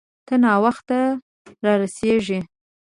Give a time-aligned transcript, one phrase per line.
[0.27, 0.99] ته ناوخته
[1.63, 2.39] را رسیږې